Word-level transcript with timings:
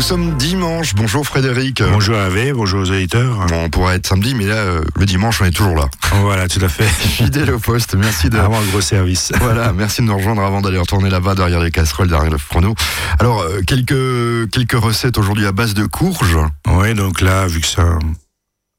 Nous 0.00 0.06
sommes 0.06 0.34
dimanche. 0.38 0.94
Bonjour 0.94 1.26
Frédéric. 1.26 1.82
Bonjour 1.82 2.16
Hervé, 2.16 2.54
bonjour 2.54 2.80
aux 2.80 2.90
auditeurs. 2.90 3.44
Bon, 3.48 3.64
on 3.64 3.68
pourrait 3.68 3.96
être 3.96 4.06
samedi, 4.06 4.34
mais 4.34 4.46
là, 4.46 4.54
euh, 4.54 4.80
le 4.96 5.04
dimanche, 5.04 5.42
on 5.42 5.44
est 5.44 5.50
toujours 5.50 5.76
là. 5.76 5.90
Voilà, 6.22 6.48
tout 6.48 6.58
à 6.64 6.70
fait. 6.70 6.84
Fidèle 6.88 7.50
au 7.52 7.58
poste. 7.58 7.94
Merci 7.96 8.30
de. 8.30 8.38
Vraiment 8.38 8.60
un 8.60 8.64
gros 8.64 8.80
service. 8.80 9.30
Voilà, 9.40 9.74
merci 9.74 10.00
de 10.00 10.06
nous 10.06 10.16
rejoindre 10.16 10.40
avant 10.42 10.62
d'aller 10.62 10.78
retourner 10.78 11.10
là-bas 11.10 11.34
derrière 11.34 11.60
les 11.60 11.70
casseroles, 11.70 12.08
derrière 12.08 12.30
le 12.30 12.38
chrono. 12.38 12.74
Alors, 13.18 13.42
euh, 13.42 13.60
quelques, 13.66 14.50
quelques 14.50 14.82
recettes 14.82 15.18
aujourd'hui 15.18 15.44
à 15.44 15.52
base 15.52 15.74
de 15.74 15.84
courges. 15.84 16.38
Oui, 16.66 16.94
donc 16.94 17.20
là, 17.20 17.46
vu 17.46 17.60
que 17.60 17.66
c'est 17.66 17.82
un, 17.82 17.98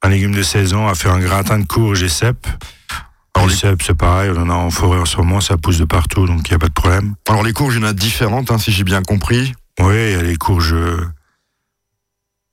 un 0.02 0.08
légume 0.08 0.34
de 0.34 0.42
saison, 0.42 0.88
à 0.88 0.96
faire 0.96 1.12
un 1.12 1.20
gratin 1.20 1.60
de 1.60 1.66
courges 1.66 2.02
et 2.02 2.08
cèpes. 2.08 2.48
Alors, 3.36 3.48
les- 3.48 3.54
cèpes, 3.54 3.80
c'est 3.86 3.94
pareil, 3.96 4.32
on 4.36 4.40
en 4.42 4.50
a 4.50 4.54
en 4.54 4.70
forêt 4.70 4.98
en 4.98 5.04
ce 5.06 5.18
moment, 5.18 5.40
ça 5.40 5.56
pousse 5.56 5.78
de 5.78 5.84
partout, 5.84 6.26
donc 6.26 6.48
il 6.48 6.50
n'y 6.50 6.56
a 6.56 6.58
pas 6.58 6.66
de 6.68 6.72
problème. 6.72 7.14
Alors, 7.28 7.44
les 7.44 7.52
courges, 7.52 7.76
il 7.76 7.80
y 7.82 7.84
en 7.84 7.88
a 7.88 7.92
différentes, 7.92 8.50
hein, 8.50 8.58
si 8.58 8.72
j'ai 8.72 8.82
bien 8.82 9.02
compris. 9.02 9.54
Oui, 9.80 9.94
il 9.94 10.12
y 10.12 10.14
a 10.14 10.22
les 10.22 10.36
courges. 10.36 10.74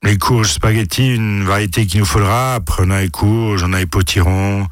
Les 0.04 0.18
courges 0.18 0.54
spaghetti, 0.54 1.16
une 1.16 1.44
variété 1.44 1.86
qu'il 1.86 2.00
nous 2.00 2.06
faudra. 2.06 2.56
Après, 2.56 2.84
on 2.86 2.90
a 2.92 3.02
les 3.02 3.10
courges, 3.10 3.64
on 3.64 3.74
a 3.74 3.80
les 3.80 3.86
potirons, 3.86 4.66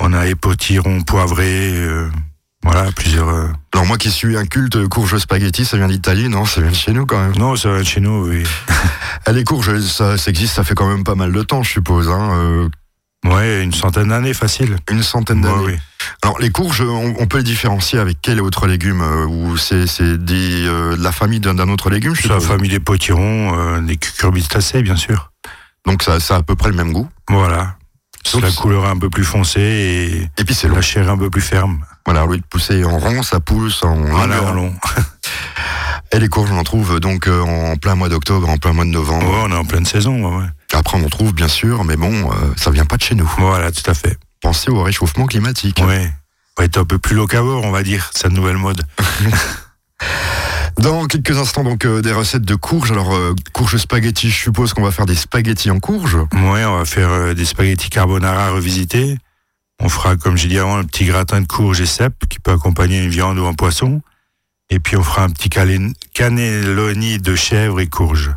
on 0.00 0.12
a 0.12 0.24
les 0.24 0.34
potirons 0.34 1.02
poivrés. 1.02 1.70
euh, 1.72 2.10
voilà, 2.64 2.90
plusieurs. 2.90 3.28
euh, 3.28 3.48
Alors, 3.72 3.86
moi 3.86 3.96
qui 3.96 4.10
suis 4.10 4.36
un 4.36 4.44
culte 4.44 4.88
courge 4.88 5.16
spaghetti, 5.18 5.64
ça 5.64 5.76
vient 5.76 5.86
d'Italie, 5.86 6.28
non? 6.28 6.44
Ça 6.46 6.60
vient 6.60 6.70
de 6.70 6.76
chez 6.76 6.92
nous 6.92 7.06
quand 7.06 7.18
même. 7.22 7.36
Non, 7.38 7.54
ça 7.54 7.70
va 7.70 7.78
de 7.78 7.84
chez 7.84 8.00
nous, 8.00 8.26
oui. 8.26 8.42
Ah, 9.24 9.30
les 9.32 9.44
courges, 9.44 9.78
ça, 9.82 10.18
ça 10.18 10.30
existe, 10.30 10.54
ça 10.56 10.64
fait 10.64 10.74
quand 10.74 10.88
même 10.88 11.04
pas 11.04 11.14
mal 11.14 11.30
de 11.30 11.42
temps, 11.42 11.62
je 11.62 11.70
suppose. 11.70 12.08
Hein, 12.08 12.30
euh, 12.34 12.68
Ouais, 13.34 13.62
une 13.62 13.72
centaine 13.72 14.08
d'années, 14.08 14.34
facile. 14.34 14.76
une 14.90 15.02
centaine 15.02 15.40
d'années. 15.42 15.54
Ouais, 15.54 15.72
oui. 15.74 15.78
Alors 16.22 16.38
les 16.38 16.50
courges, 16.50 16.82
on, 16.82 17.14
on 17.18 17.26
peut 17.26 17.38
les 17.38 17.44
différencier 17.44 17.98
avec 17.98 18.18
quel 18.22 18.40
autre 18.40 18.66
légume 18.66 19.00
euh, 19.02 19.26
Ou 19.26 19.56
c'est 19.56 19.86
c'est 19.86 20.16
des, 20.22 20.66
euh, 20.66 20.96
de 20.96 21.02
la 21.02 21.12
famille 21.12 21.40
d'un 21.40 21.58
autre 21.68 21.90
légume 21.90 22.14
C'est 22.14 22.28
la 22.28 22.40
famille 22.40 22.70
des 22.70 22.80
potirons, 22.80 23.58
euh, 23.58 23.80
des 23.80 23.96
cucurbitacées, 23.96 24.82
bien 24.82 24.96
sûr. 24.96 25.30
Donc 25.86 26.02
ça, 26.02 26.20
ça 26.20 26.36
a 26.36 26.38
à 26.38 26.42
peu 26.42 26.54
près 26.56 26.70
le 26.70 26.76
même 26.76 26.92
goût. 26.92 27.08
Voilà. 27.28 27.76
C'est 28.24 28.40
la 28.40 28.50
couleur 28.50 28.86
un 28.86 28.98
peu 28.98 29.08
plus 29.08 29.24
foncée 29.24 29.60
et 29.60 30.40
Et 30.40 30.44
puis 30.44 30.54
c'est 30.54 30.66
long. 30.66 30.74
la 30.76 30.80
chair 30.82 31.08
un 31.08 31.16
peu 31.16 31.30
plus 31.30 31.40
ferme. 31.42 31.84
Voilà, 32.04 32.24
au 32.24 32.32
lieu 32.32 32.38
de 32.38 32.44
pousser 32.44 32.84
en 32.84 32.98
rond, 32.98 33.22
ça 33.22 33.38
pousse 33.40 33.82
en 33.84 33.94
Voilà, 33.94 34.42
en 34.42 34.52
long. 34.52 34.74
Et 36.12 36.18
les 36.18 36.28
courges, 36.28 36.50
on 36.50 36.58
en 36.58 36.64
trouve 36.64 37.00
donc 37.00 37.26
euh, 37.28 37.40
en 37.40 37.76
plein 37.76 37.94
mois 37.94 38.08
d'octobre, 38.08 38.48
en 38.48 38.58
plein 38.58 38.72
mois 38.72 38.84
de 38.84 38.90
novembre. 38.90 39.28
Ouais, 39.28 39.42
on 39.44 39.52
est 39.52 39.56
en 39.56 39.64
pleine 39.64 39.84
saison. 39.86 40.22
ouais, 40.24 40.42
ouais. 40.42 40.48
Après, 40.72 40.98
on 40.98 41.04
en 41.04 41.08
trouve 41.08 41.32
bien 41.32 41.48
sûr, 41.48 41.84
mais 41.84 41.96
bon, 41.96 42.30
euh, 42.30 42.34
ça 42.56 42.70
vient 42.70 42.84
pas 42.84 42.96
de 42.96 43.02
chez 43.02 43.14
nous. 43.14 43.30
Voilà, 43.38 43.72
tout 43.72 43.88
à 43.90 43.94
fait. 43.94 44.18
Pensez 44.42 44.70
au 44.70 44.82
réchauffement 44.82 45.26
climatique. 45.26 45.82
Ouais. 45.86 46.12
Va 46.58 46.64
être 46.64 46.78
un 46.78 46.84
peu 46.84 46.98
plus 46.98 47.16
locavore, 47.16 47.64
on 47.64 47.70
va 47.70 47.82
dire, 47.82 48.10
cette 48.14 48.32
nouvelle 48.32 48.56
mode. 48.56 48.82
Dans 50.78 51.06
quelques 51.06 51.38
instants, 51.38 51.64
donc 51.64 51.86
euh, 51.86 52.02
des 52.02 52.12
recettes 52.12 52.44
de 52.44 52.54
courges. 52.54 52.92
Alors, 52.92 53.14
euh, 53.14 53.34
courges 53.52 53.78
spaghetti, 53.78 54.28
je 54.28 54.36
suppose 54.36 54.74
qu'on 54.74 54.82
va 54.82 54.90
faire 54.90 55.06
des 55.06 55.14
spaghettis 55.14 55.70
en 55.70 55.80
courges. 55.80 56.18
Ouais, 56.34 56.64
on 56.64 56.76
va 56.76 56.84
faire 56.84 57.08
euh, 57.08 57.34
des 57.34 57.46
spaghettis 57.46 57.88
carbonara 57.88 58.50
revisités. 58.50 59.16
On 59.80 59.88
fera, 59.88 60.16
comme 60.16 60.36
j'ai 60.36 60.48
dit 60.48 60.58
avant, 60.58 60.76
un 60.76 60.84
petit 60.84 61.06
gratin 61.06 61.40
de 61.40 61.46
courges 61.46 61.80
et 61.80 61.86
cèpes 61.86 62.26
qui 62.28 62.40
peut 62.40 62.52
accompagner 62.52 63.02
une 63.02 63.08
viande 63.08 63.38
ou 63.38 63.46
un 63.46 63.54
poisson. 63.54 64.02
Et 64.70 64.80
puis 64.80 64.96
on 64.96 65.02
fera 65.02 65.22
un 65.22 65.30
petit 65.30 65.48
cannelloni 65.48 67.18
de 67.18 67.34
chèvre 67.36 67.80
et 67.80 67.86
courges. 67.86 68.32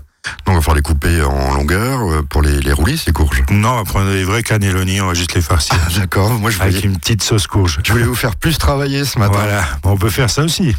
Donc, 0.45 0.49
on 0.49 0.53
va 0.55 0.61
falloir 0.61 0.75
les 0.75 0.81
couper 0.81 1.21
en 1.23 1.53
longueur 1.53 2.01
euh, 2.01 2.21
pour 2.21 2.41
les, 2.41 2.59
les 2.59 2.73
rouler, 2.73 2.97
ces 2.97 3.11
courges. 3.11 3.43
Non, 3.49 3.69
on 3.69 3.75
va 3.77 3.83
prendre 3.83 4.11
des 4.11 4.23
vrais 4.23 4.43
cannelloni, 4.43 5.01
on 5.01 5.07
va 5.07 5.13
juste 5.15 5.33
les 5.33 5.41
farcir. 5.41 5.75
D'accord, 5.97 6.29
moi 6.31 6.51
je 6.51 6.61
avec 6.61 6.75
voulais, 6.75 6.87
une 6.87 6.97
petite 6.97 7.23
sauce 7.23 7.47
courge. 7.47 7.79
je 7.83 7.91
voulais 7.91 8.03
vous 8.03 8.15
faire 8.15 8.35
plus 8.35 8.57
travailler 8.57 9.05
ce 9.05 9.17
matin. 9.17 9.39
Voilà, 9.39 9.63
on 9.83 9.97
peut 9.97 10.09
faire 10.09 10.29
ça 10.29 10.43
aussi. 10.43 10.75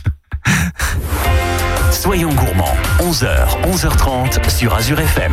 Soyons 1.91 2.33
gourmands, 2.33 2.77
11h, 3.01 3.63
11h30 3.65 4.49
sur 4.51 4.75
Azure 4.75 5.01
FM. 5.01 5.33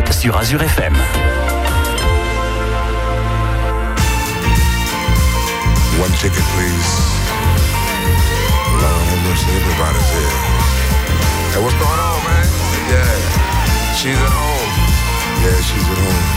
11h30 0.00 0.12
sur 0.12 0.36
Azure 0.36 0.64
FM. 0.64 0.94
One 5.98 6.12
ticket, 6.20 6.44
please. 6.54 6.92
Lord 8.80 9.04
have 9.08 9.22
mercy, 9.28 9.50
everybody's 9.50 10.10
here. 10.10 10.36
Hey, 11.52 11.60
what's 11.62 11.76
going 11.76 12.00
on, 12.00 12.18
man? 12.24 12.46
Yeah, 12.88 13.94
she's 13.94 14.16
at 14.16 14.32
home. 14.32 14.72
Yeah, 15.44 15.60
she's 15.60 15.88
at 15.90 15.98
home. 15.98 16.29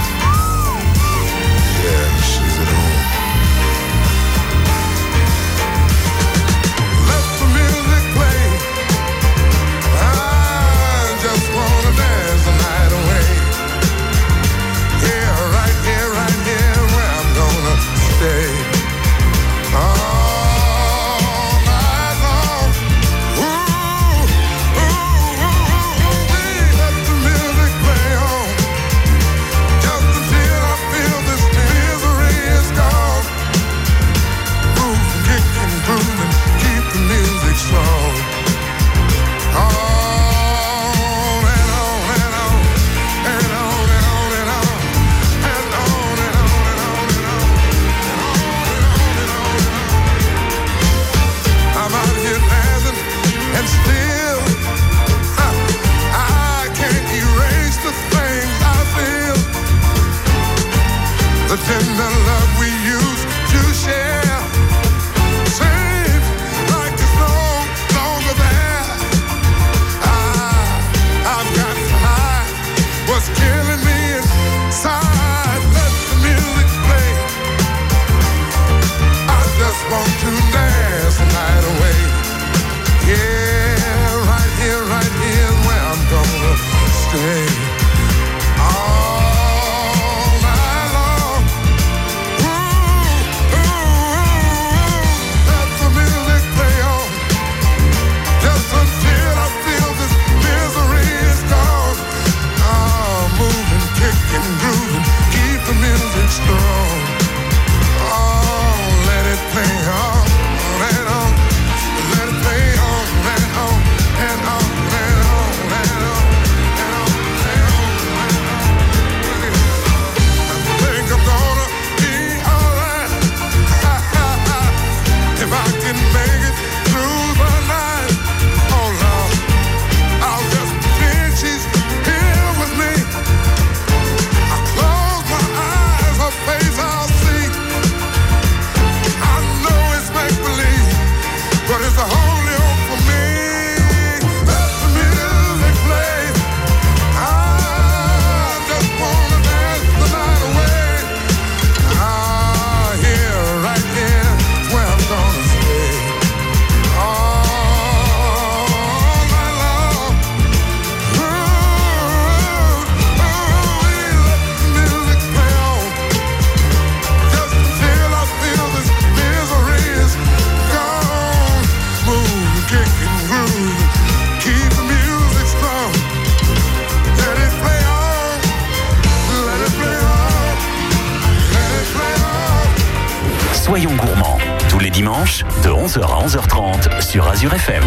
Sur 187.23 187.31
Azure 187.31 187.53
FM. 187.53 187.83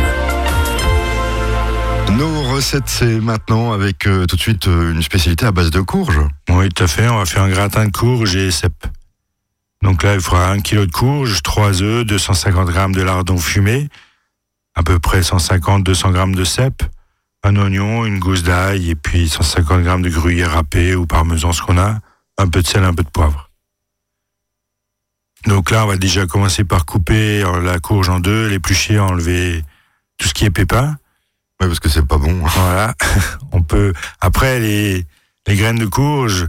Nos 2.17 2.43
recettes, 2.55 2.89
c'est 2.89 3.21
maintenant 3.21 3.73
avec 3.73 4.07
euh, 4.07 4.25
tout 4.27 4.37
de 4.37 4.41
suite 4.41 4.69
euh, 4.69 4.93
une 4.93 5.03
spécialité 5.03 5.47
à 5.47 5.53
base 5.53 5.71
de 5.71 5.81
courge. 5.81 6.21
Oui, 6.49 6.69
tout 6.71 6.85
à 6.85 6.87
fait. 6.87 7.09
On 7.09 7.19
va 7.19 7.27
faire 7.27 7.43
un 7.43 7.49
gratin 7.49 7.87
de 7.87 7.93
courge 7.93 8.37
et 8.37 8.51
cèpe. 8.51 8.87
Donc 9.83 10.03
là, 10.03 10.15
il 10.15 10.21
faudra 10.21 10.51
un 10.51 10.61
kilo 10.61 10.87
de 10.87 10.93
courge, 10.93 11.43
3 11.43 11.83
œufs, 11.83 12.07
250 12.07 12.69
grammes 12.69 12.95
de 12.95 13.03
lardon 13.03 13.37
fumé, 13.37 13.89
à 14.75 14.83
peu 14.83 14.99
près 14.99 15.21
150-200 15.21 16.13
grammes 16.13 16.35
de 16.35 16.45
cèpe, 16.45 16.83
un 17.43 17.57
oignon, 17.57 18.07
une 18.07 18.19
gousse 18.19 18.43
d'ail 18.43 18.91
et 18.91 18.95
puis 18.95 19.29
150 19.29 19.83
grammes 19.83 20.03
de 20.03 20.11
gruyère 20.11 20.53
râpé 20.53 20.95
ou 20.95 21.07
parmesan, 21.07 21.53
ce 21.53 21.63
qu'on 21.63 21.79
a, 21.79 21.99
un 22.39 22.49
peu 22.49 22.63
de 22.63 22.67
sel, 22.67 22.85
un 22.85 22.95
peu 22.95 23.03
de 23.03 23.11
poivre. 23.11 23.46
Donc 25.47 25.71
là, 25.71 25.85
on 25.85 25.89
va 25.89 25.97
déjà 25.97 26.27
commencer 26.27 26.65
par 26.65 26.85
couper 26.87 27.43
euh, 27.43 27.61
la 27.63 27.79
courge 27.79 28.09
en 28.09 28.21
deux, 28.21 28.49
l'éplucher, 28.49 28.99
enlever 28.99 29.63
tout 30.19 30.29
ce 30.29 30.35
qui 30.35 30.45
est 30.45 30.51
pépin. 30.51 30.97
Ouais, 31.61 31.69
parce 31.69 31.81
que 31.81 31.89
c'est 31.89 32.07
pas 32.07 32.19
bon. 32.19 32.43
Voilà. 32.45 32.95
On 33.53 33.63
peut. 33.63 33.93
Après, 34.21 34.59
les, 34.59 35.07
les 35.47 35.57
graines 35.57 35.79
de 35.79 35.87
courge, 35.87 36.47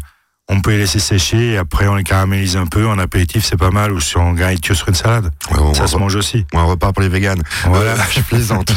on 0.49 0.61
peut 0.61 0.71
les 0.71 0.79
laisser 0.79 0.99
sécher. 0.99 1.53
Et 1.53 1.57
après, 1.57 1.87
on 1.87 1.95
les 1.95 2.03
caramélise 2.03 2.57
un 2.57 2.67
peu. 2.67 2.87
En 2.87 2.97
apéritif, 2.97 3.45
c'est 3.45 3.57
pas 3.57 3.69
mal. 3.69 3.91
Ou 3.91 3.99
sur 3.99 4.21
en 4.21 4.33
garniture 4.33 4.75
sur 4.75 4.87
une 4.87 4.95
salade. 4.95 5.31
Ouais, 5.51 5.59
on, 5.59 5.73
Ça 5.73 5.87
se 5.87 5.97
mange 5.97 6.15
aussi. 6.15 6.45
on 6.53 6.57
va 6.57 6.63
un 6.63 6.67
repas 6.67 6.91
pour 6.93 7.01
les 7.01 7.09
véganes. 7.09 7.43
Voilà. 7.65 7.93
Euh, 7.93 7.97
je 8.11 8.21
plaisante. 8.21 8.73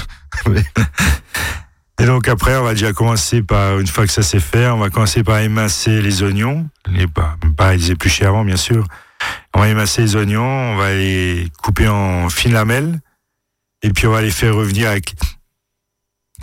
Et 2.00 2.06
donc 2.06 2.28
après, 2.28 2.56
on 2.56 2.64
va 2.64 2.72
déjà 2.72 2.92
commencer 2.92 3.42
par, 3.42 3.78
une 3.78 3.86
fois 3.86 4.06
que 4.06 4.12
ça 4.12 4.22
c'est 4.22 4.40
fait, 4.40 4.66
on 4.68 4.78
va 4.78 4.88
commencer 4.88 5.22
par 5.22 5.38
émincer 5.38 6.00
les 6.00 6.22
oignons. 6.22 6.68
Les, 6.90 7.06
pas, 7.06 7.36
pas 7.56 7.74
les 7.74 7.90
éplucher 7.90 8.24
avant, 8.24 8.42
bien 8.42 8.56
sûr. 8.56 8.86
On 9.54 9.60
va 9.60 9.68
émincer 9.68 10.02
les 10.02 10.16
oignons, 10.16 10.72
on 10.72 10.76
va 10.76 10.92
les 10.92 11.48
couper 11.62 11.88
en 11.88 12.28
fines 12.28 12.52
lamelles. 12.52 13.00
Et 13.82 13.90
puis 13.90 14.06
on 14.06 14.12
va 14.12 14.22
les 14.22 14.30
faire 14.30 14.54
revenir 14.54 14.88
avec, 14.88 15.14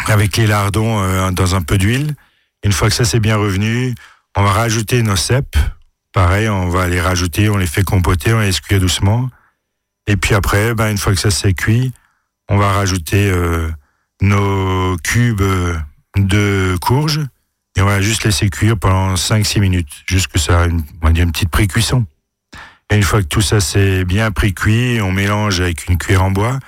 avec 0.07 0.37
les 0.37 0.47
lardons 0.47 1.01
euh, 1.01 1.31
dans 1.31 1.55
un 1.55 1.61
peu 1.61 1.77
d'huile. 1.77 2.15
Une 2.63 2.71
fois 2.71 2.89
que 2.89 2.95
ça 2.95 3.05
c'est 3.05 3.19
bien 3.19 3.37
revenu, 3.37 3.93
on 4.35 4.43
va 4.43 4.51
rajouter 4.51 5.03
nos 5.03 5.15
cèpes. 5.15 5.57
Pareil, 6.13 6.49
on 6.49 6.69
va 6.69 6.87
les 6.87 6.99
rajouter, 6.99 7.49
on 7.49 7.57
les 7.57 7.67
fait 7.67 7.83
compoter, 7.83 8.33
on 8.33 8.39
les 8.39 8.53
cuire 8.53 8.79
doucement. 8.79 9.29
Et 10.07 10.17
puis 10.17 10.33
après, 10.33 10.73
ben, 10.73 10.89
une 10.89 10.97
fois 10.97 11.13
que 11.13 11.19
ça 11.19 11.31
c'est 11.31 11.53
cuit, 11.53 11.93
on 12.49 12.57
va 12.57 12.71
rajouter 12.71 13.29
euh, 13.29 13.69
nos 14.21 14.97
cubes 14.97 15.43
de 16.15 16.75
courge 16.81 17.21
et 17.75 17.81
on 17.81 17.85
va 17.85 18.01
juste 18.01 18.23
laisser 18.23 18.49
cuire 18.49 18.77
pendant 18.77 19.13
5-6 19.13 19.59
minutes, 19.59 20.03
juste 20.07 20.27
que 20.29 20.39
ça 20.39 20.61
a 20.61 20.65
une, 20.65 20.83
une 21.03 21.31
petite 21.31 21.49
pré-cuisson. 21.49 22.05
Et 22.89 22.95
une 22.95 23.03
fois 23.03 23.21
que 23.21 23.27
tout 23.27 23.41
ça 23.41 23.59
c'est 23.59 24.05
bien 24.05 24.31
pré-cuit, 24.31 24.99
on 25.01 25.11
mélange 25.11 25.59
avec 25.61 25.87
une 25.87 25.97
cuillère 25.97 26.23
en 26.23 26.31
bois 26.31 26.59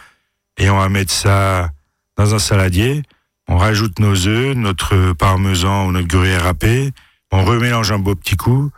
et 0.57 0.69
on 0.69 0.77
va 0.77 0.89
mettre 0.89 1.11
ça 1.11 1.71
dans 2.17 2.35
un 2.35 2.39
saladier. 2.39 3.03
On 3.47 3.57
rajoute 3.57 3.99
nos 3.99 4.27
œufs, 4.27 4.55
notre 4.55 5.13
parmesan 5.13 5.87
ou 5.87 5.91
notre 5.91 6.07
gruyère 6.07 6.43
râpé. 6.43 6.91
On 7.31 7.43
remélange 7.43 7.91
un 7.91 7.99
beau 7.99 8.15
petit 8.15 8.35
coup 8.35 8.69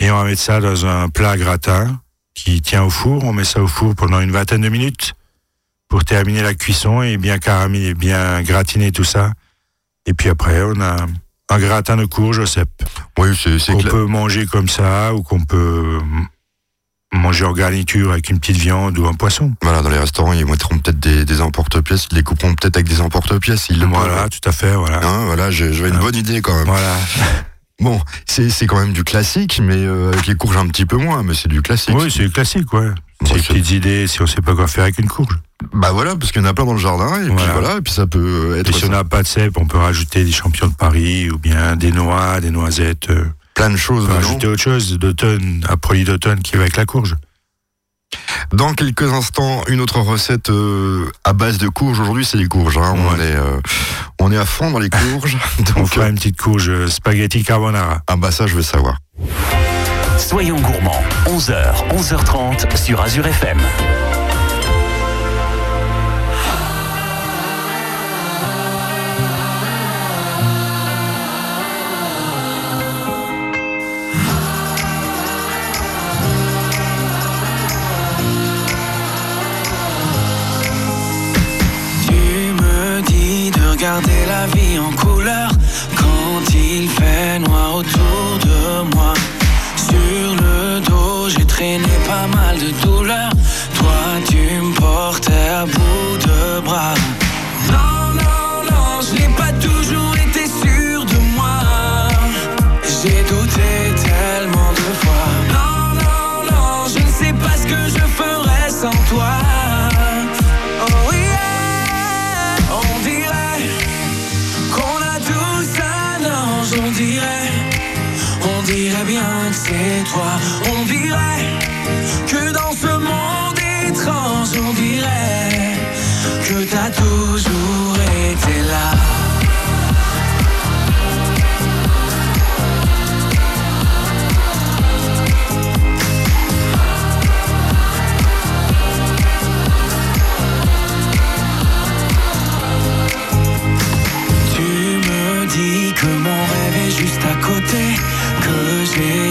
et 0.00 0.10
on 0.10 0.16
va 0.16 0.24
mettre 0.24 0.40
ça 0.40 0.60
dans 0.60 0.86
un 0.86 1.08
plat 1.08 1.36
gratin 1.36 2.00
qui 2.34 2.62
tient 2.62 2.82
au 2.82 2.90
four. 2.90 3.24
On 3.24 3.32
met 3.32 3.44
ça 3.44 3.62
au 3.62 3.66
four 3.66 3.94
pendant 3.94 4.20
une 4.20 4.30
vingtaine 4.30 4.62
de 4.62 4.68
minutes 4.68 5.14
pour 5.88 6.04
terminer 6.04 6.42
la 6.42 6.54
cuisson 6.54 7.02
et 7.02 7.18
bien 7.18 7.38
caraméliser, 7.38 7.94
bien 7.94 8.42
gratiner 8.42 8.92
tout 8.92 9.04
ça. 9.04 9.32
Et 10.06 10.14
puis 10.14 10.30
après, 10.30 10.62
on 10.62 10.80
a 10.80 11.06
un 11.50 11.58
gratin 11.58 11.96
de 11.96 12.04
courge 12.06 12.38
au 12.38 12.46
cèpe 12.46 12.82
Oui, 13.18 13.36
c'est 13.36 13.58
c'est 13.58 13.72
qu'on 13.72 13.82
peut 13.82 14.06
manger 14.06 14.46
comme 14.46 14.68
ça 14.68 15.14
ou 15.14 15.22
qu'on 15.22 15.44
peut 15.44 15.98
manger 17.12 17.44
en 17.44 17.52
garniture 17.52 18.12
avec 18.12 18.30
une 18.30 18.38
petite 18.38 18.56
viande 18.58 18.98
ou 18.98 19.06
un 19.06 19.14
poisson. 19.14 19.52
Voilà, 19.62 19.82
dans 19.82 19.88
les 19.90 19.98
restaurants, 19.98 20.32
ils 20.32 20.46
mettront 20.46 20.78
peut-être 20.78 21.00
des, 21.00 21.24
des 21.24 21.40
emporte-pièces, 21.40 22.06
ils 22.12 22.16
les 22.16 22.22
couperont 22.22 22.54
peut-être 22.54 22.76
avec 22.76 22.88
des 22.88 23.00
emporte-pièces. 23.00 23.68
Ils 23.70 23.80
le 23.80 23.86
Voilà, 23.86 24.28
tout 24.28 24.48
à 24.48 24.52
fait, 24.52 24.74
voilà. 24.74 25.00
Hein, 25.04 25.24
voilà, 25.26 25.50
j'avais 25.50 25.88
une 25.88 25.96
Ah. 25.96 26.00
bonne 26.00 26.16
idée 26.16 26.40
quand 26.40 26.54
même. 26.56 26.66
Voilà. 26.66 26.96
Bon, 27.82 27.98
c'est 28.26 28.50
c'est 28.50 28.66
quand 28.66 28.78
même 28.78 28.92
du 28.92 29.04
classique, 29.04 29.58
mais 29.64 29.74
euh, 29.74 30.12
avec 30.12 30.26
les 30.26 30.34
courges 30.34 30.58
un 30.58 30.66
petit 30.66 30.84
peu 30.84 30.98
moins, 30.98 31.22
mais 31.22 31.32
c'est 31.32 31.48
du 31.48 31.62
classique. 31.62 31.94
Oui, 31.98 32.10
c'est 32.14 32.30
classique, 32.30 32.70
ouais. 32.74 32.90
C'est 33.24 33.32
des 33.36 33.40
petites 33.40 33.70
idées 33.70 34.06
si 34.06 34.20
on 34.20 34.26
sait 34.26 34.42
pas 34.42 34.54
quoi 34.54 34.66
faire 34.66 34.82
avec 34.82 34.98
une 34.98 35.08
courge. 35.08 35.34
Bah 35.72 35.90
voilà, 35.90 36.14
parce 36.14 36.30
qu'il 36.30 36.42
y 36.42 36.44
en 36.44 36.48
a 36.48 36.52
plein 36.52 36.66
dans 36.66 36.74
le 36.74 36.78
jardin, 36.78 37.22
et 37.22 37.34
puis 37.34 37.44
Voilà. 37.54 37.78
et 37.78 37.80
puis 37.80 37.90
ça 37.94 38.06
peut 38.06 38.58
être 38.58 38.68
Et 38.68 38.72
si 38.74 38.84
on 38.84 38.90
n'a 38.90 39.04
pas 39.04 39.22
de 39.22 39.26
cèpe, 39.26 39.56
on 39.56 39.64
peut 39.64 39.78
rajouter 39.78 40.24
des 40.24 40.30
champignons 40.30 40.68
de 40.68 40.74
Paris 40.74 41.30
ou 41.30 41.38
bien 41.38 41.74
des 41.74 41.90
noix, 41.90 42.38
des 42.42 42.50
noisettes. 42.50 43.08
euh, 43.08 43.24
plein 43.60 43.68
de 43.68 43.76
choses 43.76 44.06
On 44.08 44.14
rajouter 44.14 44.46
autre 44.46 44.62
chose 44.62 44.96
d'automne, 44.98 45.66
un 45.68 45.76
produit 45.76 46.04
d'automne 46.04 46.40
qui 46.40 46.56
va 46.56 46.62
avec 46.62 46.78
la 46.78 46.86
courge. 46.86 47.16
Dans 48.54 48.72
quelques 48.72 49.12
instants, 49.12 49.62
une 49.68 49.82
autre 49.82 50.00
recette 50.00 50.48
euh, 50.48 51.04
à 51.24 51.34
base 51.34 51.58
de 51.58 51.68
courges. 51.68 52.00
Aujourd'hui, 52.00 52.24
c'est 52.24 52.38
les 52.38 52.48
courges. 52.48 52.78
hein. 52.78 52.94
On, 52.96 53.14
est, 53.16 53.36
euh, 53.36 53.60
on 54.18 54.32
est 54.32 54.38
à 54.38 54.46
fond 54.46 54.70
dans 54.70 54.78
les 54.78 54.88
courges. 54.88 55.36
On 55.76 55.80
Donc, 55.80 55.88
fera 55.88 56.08
une 56.08 56.14
petite 56.14 56.40
courge 56.40 56.70
euh, 56.70 56.86
spaghetti 56.88 57.44
carbonara. 57.44 58.00
ah 58.06 58.16
bah 58.16 58.30
ça, 58.30 58.46
je 58.46 58.54
veux 58.54 58.62
savoir. 58.62 58.96
Soyons 60.16 60.58
gourmands, 60.58 61.02
11h, 61.26 61.86
11h30 61.94 62.76
sur 62.82 62.98
Azure 63.02 63.26
FM. 63.26 63.58
Vie 84.46 84.78
en 84.78 84.92
couleur 84.96 85.50
quand 85.96 86.54
il 86.54 86.88
fait 86.88 87.38
noir 87.38 87.76
autour 87.76 88.38
de 88.40 88.94
moi. 88.94 89.14
Sur 89.76 90.34
le 90.42 90.80
dos, 90.80 91.28
j'ai 91.28 91.44
traîné 91.44 91.88
pas 92.06 92.26
mal 92.36 92.56
de 92.58 92.70
douleurs. 92.84 93.32
Toi, 93.74 94.20
tu 94.28 94.36
me 94.36 94.74
portais 94.74 95.48
à 95.48 95.66
bout 95.66 96.16
de 96.26 96.60
bras. 96.60 96.94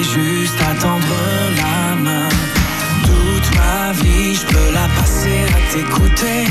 Juste 0.03 0.61
à 0.61 0.73
tendre 0.81 1.15
la 1.57 1.95
main. 1.95 2.29
Toute 3.03 3.57
ma 3.57 3.91
vie, 3.93 4.35
je 4.35 4.45
peux 4.45 4.73
la 4.73 4.87
passer 4.99 5.45
à 5.55 5.73
t'écouter. 5.73 6.45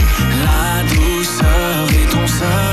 La 0.45 0.83
douceur 0.85 1.89
est 1.91 2.11
ton 2.11 2.27
seul 2.27 2.68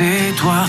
c'est 0.00 0.32
toi, 0.34 0.64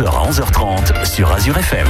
11h 0.00 0.08
à 0.08 0.30
11h30 0.30 1.04
sur 1.04 1.30
Azure 1.30 1.58
FM. 1.58 1.86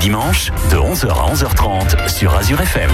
11h 0.00 1.08
à 1.10 1.34
11h30 1.34 2.08
sur 2.08 2.34
Azure 2.34 2.60
FM. 2.60 2.90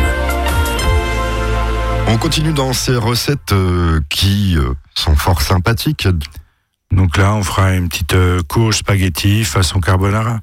On 2.08 2.16
continue 2.16 2.52
dans 2.52 2.72
ces 2.72 2.96
recettes 2.96 3.52
euh, 3.52 4.00
qui 4.08 4.56
euh, 4.56 4.72
sont 4.94 5.14
fort 5.14 5.42
sympathiques. 5.42 6.08
Donc 6.92 7.16
là, 7.16 7.34
on 7.34 7.42
fera 7.42 7.72
une 7.74 7.88
petite 7.88 8.14
euh, 8.14 8.40
courge 8.48 8.78
spaghetti 8.78 9.44
façon 9.44 9.80
carbonara. 9.80 10.40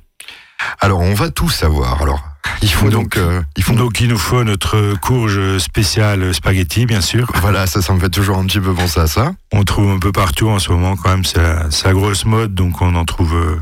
Alors, 0.79 0.99
on 0.99 1.13
va 1.13 1.31
tout 1.31 1.49
savoir. 1.49 2.01
Alors, 2.01 2.23
il 2.61 2.71
faut 2.71 2.89
donc, 2.89 3.15
Donc, 3.15 3.17
euh, 3.17 3.41
il 3.57 3.63
faut 3.63 3.73
Donc 3.73 3.99
il 3.99 4.07
nous 4.09 4.17
faut 4.17 4.43
notre 4.43 4.95
courge 5.01 5.57
spéciale 5.57 6.33
spaghetti, 6.33 6.85
bien 6.85 7.01
sûr. 7.01 7.31
voilà, 7.41 7.65
ça, 7.65 7.81
ça 7.81 7.93
me 7.93 7.99
fait 7.99 8.09
toujours 8.09 8.37
un 8.37 8.45
petit 8.45 8.59
peu 8.59 8.73
penser 8.73 8.99
à 8.99 9.07
ça. 9.07 9.31
On 9.51 9.63
trouve 9.63 9.89
un 9.89 9.99
peu 9.99 10.11
partout 10.11 10.49
en 10.49 10.59
ce 10.59 10.71
moment 10.71 10.95
quand 10.95 11.09
même, 11.09 11.25
c'est 11.25 11.41
la, 11.41 11.65
la 11.85 11.93
grosse 11.93 12.25
mode, 12.25 12.53
donc 12.53 12.81
on 12.81 12.95
en 12.95 13.05
trouve 13.05 13.33
euh, 13.35 13.59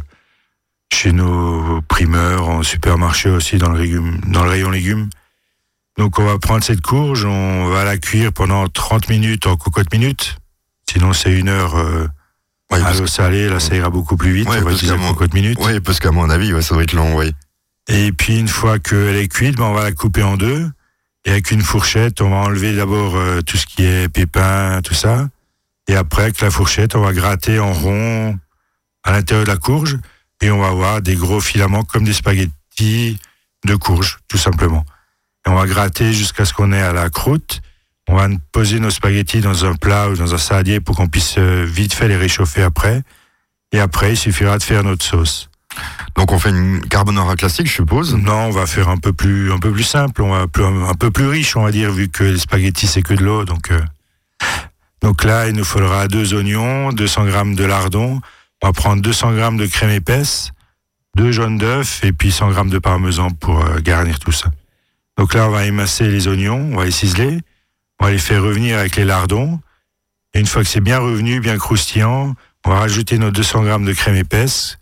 chez 0.91 1.11
nos 1.11 1.81
primeurs, 1.83 2.49
en 2.49 2.63
supermarché 2.63 3.29
aussi, 3.29 3.57
dans 3.57 3.69
le, 3.71 3.79
légume, 3.81 4.19
dans 4.27 4.43
le 4.43 4.49
rayon 4.49 4.69
légumes. 4.69 5.09
Donc 5.97 6.17
on 6.19 6.25
va 6.25 6.37
prendre 6.39 6.63
cette 6.63 6.81
courge, 6.81 7.25
on 7.25 7.67
va 7.69 7.83
la 7.83 7.97
cuire 7.97 8.31
pendant 8.33 8.67
30 8.67 9.09
minutes 9.09 9.47
en 9.47 9.55
cocotte 9.57 9.91
minutes. 9.93 10.37
Sinon 10.89 11.13
c'est 11.13 11.31
une 11.31 11.49
heure 11.49 11.75
euh, 11.77 12.07
Ouais, 12.71 12.81
à 12.83 12.93
l'eau 12.93 13.07
salée, 13.07 13.49
là 13.49 13.59
ça 13.59 13.75
ira 13.75 13.89
beaucoup 13.89 14.15
plus 14.15 14.31
vite, 14.31 14.47
Ouais, 14.49 14.59
on 14.59 14.65
va 14.65 14.71
utiliser 14.71 14.95
mon- 14.95 15.09
cocotte 15.13 15.33
minutes. 15.33 15.59
ouais, 15.59 15.79
parce 15.79 15.99
qu'à 15.99 16.11
mon 16.11 16.29
avis, 16.29 16.53
ouais, 16.53 16.61
ça 16.61 16.73
doit 16.75 16.83
être 16.83 16.93
long, 16.93 17.15
oui. 17.17 17.31
Et 17.87 18.11
puis 18.11 18.39
une 18.39 18.47
fois 18.47 18.77
qu'elle 18.79 19.15
est 19.15 19.27
cuite, 19.27 19.57
ben, 19.57 19.65
on 19.65 19.73
va 19.73 19.83
la 19.83 19.91
couper 19.91 20.21
en 20.23 20.37
deux. 20.37 20.69
Et 21.25 21.31
avec 21.31 21.51
une 21.51 21.61
fourchette, 21.61 22.21
on 22.21 22.29
va 22.29 22.37
enlever 22.37 22.75
d'abord 22.75 23.15
euh, 23.17 23.41
tout 23.41 23.57
ce 23.57 23.65
qui 23.65 23.83
est 23.83 24.07
pépins, 24.07 24.81
tout 24.83 24.93
ça. 24.93 25.27
Et 25.87 25.95
après, 25.95 26.23
avec 26.23 26.39
la 26.41 26.51
fourchette, 26.51 26.95
on 26.95 27.01
va 27.01 27.11
gratter 27.13 27.59
en 27.59 27.73
rond 27.73 28.37
à 29.03 29.11
l'intérieur 29.11 29.45
de 29.45 29.51
la 29.51 29.57
courge. 29.57 29.97
Et 30.41 30.51
on 30.51 30.59
va 30.59 30.67
avoir 30.67 31.01
des 31.01 31.15
gros 31.15 31.41
filaments 31.41 31.83
comme 31.83 32.03
des 32.03 32.13
spaghettis 32.13 33.17
de 33.65 33.75
courge, 33.75 34.19
tout 34.27 34.37
simplement. 34.37 34.85
Et 35.45 35.49
on 35.49 35.55
va 35.55 35.65
gratter 35.67 36.13
jusqu'à 36.13 36.45
ce 36.45 36.53
qu'on 36.53 36.71
ait 36.71 36.81
à 36.81 36.93
la 36.93 37.09
croûte. 37.09 37.61
On 38.07 38.15
va 38.15 38.27
poser 38.51 38.79
nos 38.79 38.89
spaghettis 38.89 39.41
dans 39.41 39.65
un 39.65 39.75
plat 39.75 40.09
ou 40.09 40.15
dans 40.15 40.33
un 40.33 40.37
saladier 40.37 40.79
pour 40.79 40.95
qu'on 40.95 41.07
puisse 41.07 41.35
euh, 41.37 41.63
vite 41.67 41.93
fait 41.93 42.07
les 42.07 42.15
réchauffer 42.15 42.63
après. 42.63 43.03
Et 43.71 43.79
après, 43.79 44.13
il 44.13 44.17
suffira 44.17 44.57
de 44.57 44.63
faire 44.63 44.83
notre 44.83 45.05
sauce. 45.05 45.49
Donc, 46.15 46.31
on 46.31 46.39
fait 46.39 46.49
une 46.49 46.81
carbonara 46.81 47.35
classique, 47.35 47.67
je 47.67 47.73
suppose. 47.73 48.15
Non, 48.15 48.45
on 48.47 48.49
va 48.49 48.65
faire 48.65 48.89
un 48.89 48.97
peu 48.97 49.13
plus, 49.13 49.51
un 49.51 49.59
peu 49.59 49.71
plus 49.71 49.83
simple, 49.83 50.23
on 50.23 50.31
va 50.31 50.47
plus- 50.47 50.63
un 50.63 50.95
peu 50.95 51.11
plus 51.11 51.27
riche, 51.27 51.55
on 51.55 51.61
va 51.63 51.71
dire, 51.71 51.91
vu 51.91 52.09
que 52.09 52.23
les 52.23 52.39
spaghettis 52.39 52.87
c'est 52.87 53.03
que 53.03 53.13
de 53.13 53.23
l'eau. 53.23 53.45
Donc, 53.45 53.71
euh, 53.71 53.79
donc 55.01 55.23
là, 55.23 55.47
il 55.47 55.55
nous 55.55 55.63
faudra 55.63 56.07
deux 56.07 56.33
oignons, 56.33 56.91
200 56.91 57.25
grammes 57.25 57.55
de 57.55 57.63
lardon. 57.63 58.21
On 58.61 58.67
va 58.67 58.73
prendre 58.73 59.01
200 59.01 59.33
grammes 59.33 59.57
de 59.57 59.65
crème 59.65 59.91
épaisse, 59.91 60.51
deux 61.15 61.31
jaunes 61.31 61.57
d'œufs 61.57 62.03
et 62.03 62.11
puis 62.11 62.31
100 62.31 62.51
grammes 62.51 62.69
de 62.69 62.79
parmesan 62.79 63.29
pour 63.31 63.65
euh, 63.65 63.79
garnir 63.79 64.19
tout 64.19 64.31
ça. 64.31 64.51
Donc 65.17 65.33
là, 65.33 65.47
on 65.47 65.51
va 65.51 65.65
émasser 65.65 66.07
les 66.07 66.27
oignons, 66.27 66.69
on 66.71 66.77
va 66.77 66.85
les 66.85 66.91
ciseler, 66.91 67.39
on 67.99 68.05
va 68.05 68.11
les 68.11 68.17
faire 68.17 68.41
revenir 68.41 68.77
avec 68.77 68.95
les 68.95 69.05
lardons. 69.05 69.59
Et 70.33 70.39
une 70.39 70.45
fois 70.45 70.61
que 70.61 70.69
c'est 70.69 70.81
bien 70.81 70.99
revenu, 70.99 71.39
bien 71.39 71.57
croustillant, 71.57 72.35
on 72.65 72.69
va 72.69 72.79
rajouter 72.79 73.17
nos 73.17 73.31
200 73.31 73.63
grammes 73.63 73.85
de 73.85 73.93
crème 73.93 74.15
épaisse. 74.15 74.77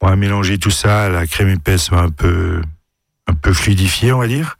On 0.00 0.08
va 0.08 0.16
mélanger 0.16 0.58
tout 0.58 0.70
ça, 0.70 1.08
la 1.08 1.26
crème 1.26 1.48
épaisse 1.48 1.90
va 1.90 2.00
un 2.00 2.10
peu, 2.10 2.62
un 3.26 3.34
peu 3.34 3.52
fluidifier, 3.52 4.12
on 4.12 4.18
va 4.18 4.28
dire. 4.28 4.56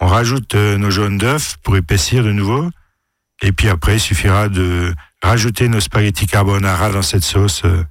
On 0.00 0.06
rajoute 0.06 0.54
euh, 0.54 0.76
nos 0.76 0.90
jaunes 0.90 1.18
d'œufs 1.18 1.56
pour 1.62 1.76
épaissir 1.76 2.22
de 2.22 2.32
nouveau. 2.32 2.70
Et 3.42 3.52
puis 3.52 3.68
après, 3.68 3.96
il 3.96 4.00
suffira 4.00 4.48
de 4.48 4.94
rajouter 5.22 5.68
nos 5.68 5.80
spaghettis 5.80 6.26
carbonara 6.26 6.90
dans 6.90 7.02
cette 7.02 7.24
sauce 7.24 7.62
euh, 7.64 7.84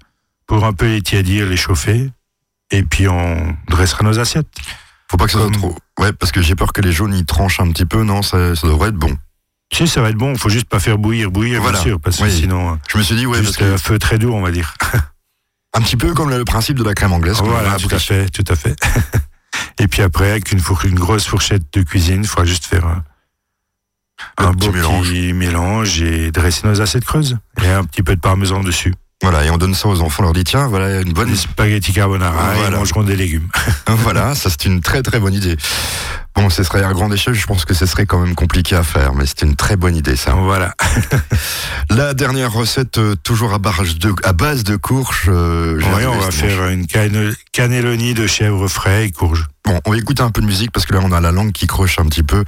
pour 0.47 0.63
un 0.65 0.73
peu 0.73 0.86
les 0.88 1.01
tiédir, 1.01 1.47
les 1.47 1.58
chauffer. 1.58 2.12
Et 2.71 2.84
puis 2.84 3.08
on 3.08 3.55
dressera 3.69 4.03
nos 4.03 4.19
assiettes. 4.19 4.47
Faut 5.10 5.17
pas 5.17 5.25
que 5.25 5.31
ça 5.31 5.39
soit 5.39 5.51
trop. 5.51 5.75
Ouais, 5.99 6.12
parce 6.13 6.31
que 6.31 6.41
j'ai 6.41 6.55
peur 6.55 6.73
que 6.73 6.81
les 6.81 6.91
jaunes 6.91 7.13
ils 7.13 7.25
tranchent 7.25 7.60
un 7.60 7.69
petit 7.71 7.86
peu. 7.86 8.03
Non, 8.03 8.21
ça, 8.21 8.55
ça 8.55 8.67
devrait 8.67 8.89
être 8.89 8.95
bon. 8.95 9.15
Si 9.73 9.88
ça 9.88 10.01
va 10.01 10.10
être 10.10 10.15
bon, 10.17 10.34
il 10.34 10.39
faut 10.39 10.49
juste 10.49 10.67
pas 10.69 10.79
faire 10.79 10.97
bouillir, 10.97 11.31
bouillir, 11.31 11.62
Voilà. 11.62 11.77
bien 11.79 11.84
sûr, 11.91 11.99
parce 11.99 12.17
que 12.17 12.23
Oui. 12.23 12.31
sinon, 12.31 12.73
euh, 12.73 12.75
Je 12.89 12.97
me 12.97 13.03
suis 13.03 13.15
dit, 13.15 13.25
ouais, 13.25 13.38
parce 13.38 13.47
juste 13.47 13.58
que 13.60 13.73
un 13.73 13.77
feu 13.77 13.97
très 13.99 14.17
doux, 14.19 14.31
on 14.31 14.41
va 14.41 14.51
dire. 14.51 14.73
un 15.73 15.81
petit 15.81 15.97
peu 15.97 16.13
comme 16.13 16.29
le 16.29 16.43
principe 16.45 16.77
de 16.77 16.84
la 16.84 16.93
crème 16.93 17.13
anglaise. 17.13 17.38
Voilà, 17.43 17.77
tout 17.77 17.88
à 17.93 17.99
fait, 17.99 18.29
tout 18.29 18.43
à 18.47 18.55
fait. 18.55 18.75
Et 19.79 19.88
puis 19.88 20.01
après, 20.01 20.31
avec 20.31 20.51
une, 20.51 20.60
four- 20.60 20.86
une 20.86 20.95
grosse 20.99 21.25
fourchette 21.27 21.63
de 21.73 21.81
cuisine, 21.81 22.21
il 22.23 22.27
faudra 22.27 22.45
juste 22.45 22.65
faire 22.65 22.86
un, 22.86 23.03
Un 24.38 24.47
un 24.47 24.53
petit 24.53 24.67
beau 24.67 24.73
mélange. 24.73 25.08
petit 25.10 25.34
mélange 25.34 26.01
et 26.01 26.31
dresser 26.31 26.67
nos 26.67 26.81
assiettes 26.81 27.05
creuses. 27.05 27.38
Et 27.62 27.67
un 27.67 27.84
petit 27.84 28.03
peu 28.03 28.15
de 28.15 28.21
parmesan 28.21 28.63
dessus. 28.63 28.93
Voilà, 29.27 29.43
et 29.43 29.49
on 29.49 29.57
donne 29.57 29.73
ça 29.73 29.88
aux 29.88 30.01
enfants. 30.01 30.21
On 30.21 30.25
leur 30.25 30.33
dit, 30.33 30.43
tiens, 30.43 30.67
voilà 30.67 31.01
une 31.01 31.11
bonne 31.11 31.29
Des 31.31 31.35
spaghettis 31.35 31.93
carbonara 31.93 32.53
et 32.53 32.57
Voilà. 32.57 32.75
ils 32.75 32.79
mangeront 32.79 33.01
des 33.01 33.15
légumes. 33.15 33.47
voilà, 33.88 34.35
ça 34.35 34.51
c'est 34.51 34.65
une 34.65 34.81
très 34.81 35.01
très 35.01 35.19
bonne 35.19 35.33
idée. 35.33 35.57
Bon, 36.35 36.49
ce 36.51 36.61
serait 36.63 36.83
un 36.83 36.91
grand 36.91 37.11
échec, 37.11 37.33
je 37.33 37.47
pense 37.47 37.65
que 37.65 37.73
ce 37.73 37.88
serait 37.88 38.05
quand 38.05 38.19
même 38.19 38.35
compliqué 38.35 38.75
à 38.75 38.83
faire, 38.83 39.15
mais 39.15 39.25
c'était 39.25 39.47
une 39.47 39.55
très 39.55 39.77
bonne 39.77 39.95
idée 39.95 40.15
ça. 40.15 40.33
Voilà. 40.35 40.75
La 41.89 42.13
dernière 42.13 42.51
recette, 42.53 42.99
euh, 42.99 43.15
toujours 43.23 43.51
à 43.53 43.57
base 43.57 43.95
de, 43.97 44.13
à 44.23 44.33
base 44.33 44.63
de 44.63 44.75
courges. 44.75 45.23
euh, 45.27 45.79
j'ai 45.79 45.88
Oui, 45.88 46.05
on 46.05 46.19
va 46.19 46.29
faire 46.29 46.67
une 46.67 46.85
canne- 46.85 47.33
cannelloni 47.51 48.13
de 48.13 48.27
chèvre 48.27 48.67
frais 48.67 49.05
et 49.07 49.11
courge. 49.11 49.45
Bon, 49.65 49.79
on 49.85 49.91
va 49.91 49.97
écouter 49.97 50.21
un 50.21 50.29
peu 50.29 50.41
de 50.41 50.45
musique 50.45 50.71
parce 50.71 50.85
que 50.85 50.93
là 50.93 50.99
on 51.01 51.11
a 51.11 51.19
la 51.19 51.31
langue 51.31 51.51
qui 51.51 51.65
croche 51.65 51.97
un 51.97 52.05
petit 52.05 52.21
peu. 52.21 52.43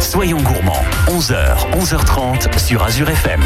Soyons 0.00 0.40
gourmands, 0.40 0.82
11h, 1.08 1.56
11h30 1.78 2.58
sur 2.58 2.82
Azure 2.82 3.10
FM. 3.10 3.42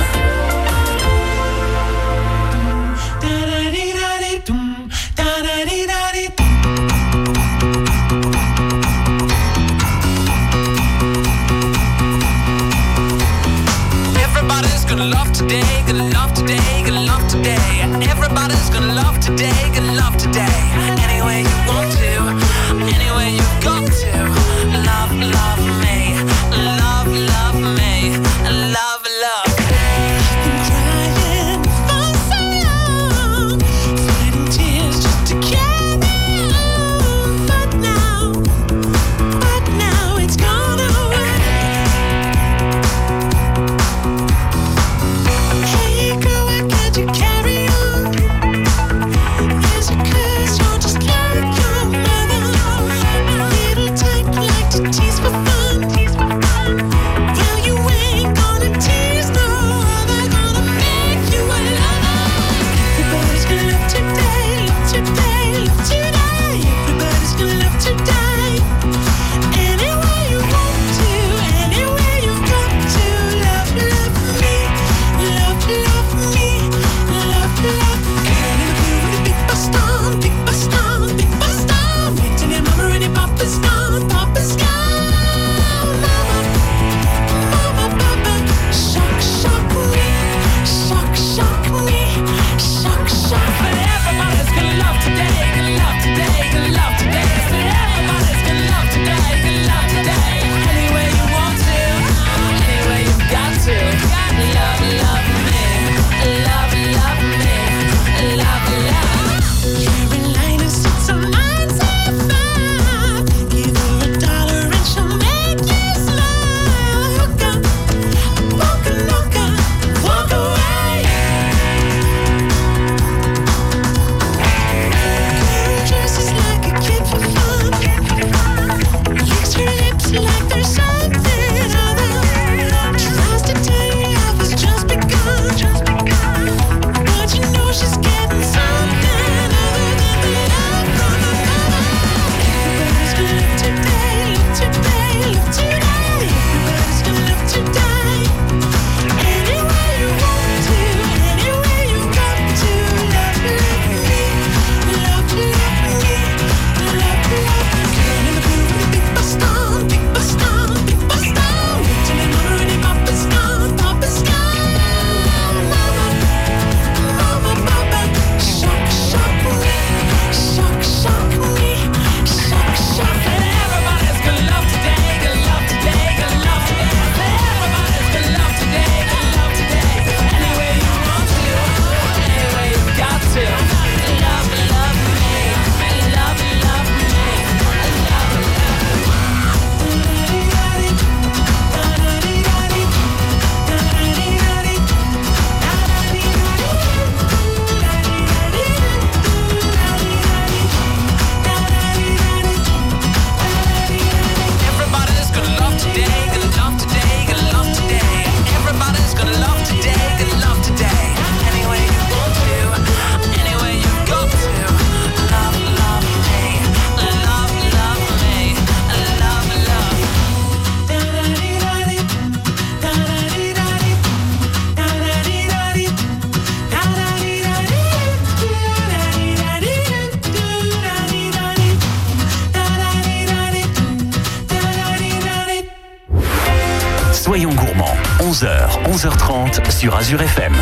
Sur 239.85 239.95
Azure 239.95 240.23
FM. 240.23 240.54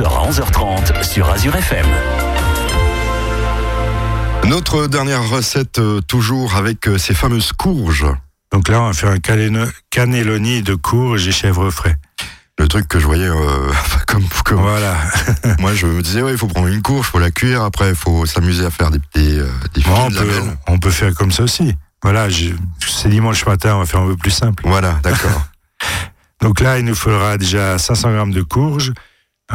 11h 0.00 0.06
à 0.06 0.30
11h30 0.30 1.02
sur 1.04 1.28
Azure 1.28 1.54
FM. 1.56 1.86
Notre 4.46 4.86
dernière 4.86 5.28
recette, 5.28 5.78
euh, 5.78 6.00
toujours 6.00 6.56
avec 6.56 6.88
euh, 6.88 6.96
ces 6.96 7.12
fameuses 7.14 7.52
courges. 7.52 8.06
Donc 8.52 8.68
là, 8.68 8.80
on 8.80 8.86
va 8.86 8.92
faire 8.94 9.10
un 9.10 9.18
caléno- 9.18 9.70
cannelloni 9.90 10.62
de 10.62 10.74
courge 10.74 11.28
et 11.28 11.32
chèvre 11.32 11.70
frais. 11.70 11.96
Le 12.58 12.66
truc 12.66 12.88
que 12.88 12.98
je 12.98 13.04
voyais 13.04 13.28
euh, 13.28 13.70
comme, 14.06 14.24
comme 14.44 14.60
Voilà. 14.60 14.96
moi, 15.58 15.74
je 15.74 15.86
me 15.86 16.00
disais, 16.02 16.22
ouais, 16.22 16.32
il 16.32 16.38
faut 16.38 16.46
prendre 16.48 16.68
une 16.68 16.80
courge, 16.82 17.06
il 17.08 17.10
faut 17.10 17.18
la 17.18 17.30
cuire, 17.30 17.62
après, 17.62 17.90
il 17.90 17.94
faut 17.94 18.24
s'amuser 18.24 18.64
à 18.64 18.70
faire 18.70 18.90
des 18.90 18.98
petits, 19.00 19.38
euh, 19.38 19.46
des 19.74 19.82
Bon, 19.82 20.06
on, 20.06 20.08
peut, 20.08 20.14
lamelles. 20.14 20.56
on 20.66 20.78
peut 20.78 20.90
faire 20.90 21.14
comme 21.14 21.30
ça 21.30 21.42
aussi. 21.42 21.74
Voilà, 22.02 22.28
c'est 22.80 23.08
dimanche 23.10 23.44
matin, 23.44 23.74
on 23.76 23.80
va 23.80 23.86
faire 23.86 24.00
un 24.00 24.06
peu 24.06 24.16
plus 24.16 24.30
simple. 24.30 24.62
Voilà, 24.66 24.98
d'accord. 25.02 25.42
Donc 26.40 26.60
là, 26.60 26.78
il 26.78 26.86
nous 26.86 26.94
faudra 26.94 27.36
déjà 27.36 27.76
500 27.76 28.12
grammes 28.12 28.32
de 28.32 28.40
courge, 28.40 28.88
euh, 28.88 28.94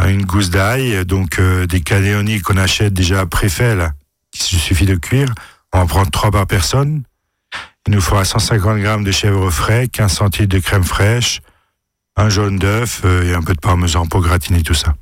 une 0.04 0.26
gousse 0.26 0.50
d'ail, 0.50 1.06
donc 1.06 1.40
euh, 1.40 1.66
des 1.68 1.82
cannelloni 1.82 2.42
qu'on 2.42 2.58
achète 2.58 2.94
déjà 2.94 3.26
préfaits, 3.26 3.78
là, 3.78 3.94
qu'il 4.32 4.60
suffit 4.60 4.86
de 4.86 4.96
cuire. 4.96 5.34
On 5.74 5.80
en 5.80 5.88
prend 5.88 6.06
trois 6.06 6.32
par 6.32 6.48
personne. 6.48 7.04
Il 7.88 7.94
nous 7.94 8.02
faudra 8.02 8.26
150 8.26 8.80
grammes 8.80 9.04
de 9.04 9.12
chèvre 9.12 9.50
frais, 9.50 9.88
15 9.88 10.12
centilitres 10.12 10.56
de 10.56 10.62
crème 10.62 10.84
fraîche, 10.84 11.42
un 12.18 12.30
jaune 12.30 12.58
d'œuf 12.58 13.02
euh, 13.06 13.24
et 13.24 13.34
un 13.34 13.42
peu 13.42 13.54
de 13.54 13.60
parmesan 13.60 14.06
pour 14.08 14.22
gratiner 14.22 14.64
tout 14.64 14.74
ça. 14.74 14.96